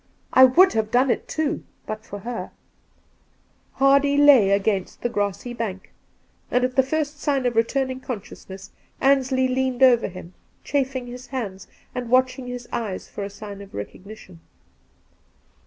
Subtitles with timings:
[0.33, 2.51] I would have done it, too, but for her 1'
[3.75, 5.91] Hardy lay against a grassy bank,
[6.49, 10.33] and p,t the first sign of returning consciousness Ansley leaned over him,
[10.63, 14.39] chafing his hands and watching his eyes for a sign of recognition.